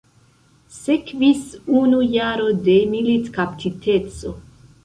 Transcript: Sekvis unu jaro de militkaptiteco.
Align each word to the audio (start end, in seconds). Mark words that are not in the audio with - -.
Sekvis 0.77 1.43
unu 1.81 2.01
jaro 2.15 2.49
de 2.69 2.79
militkaptiteco. 2.95 4.35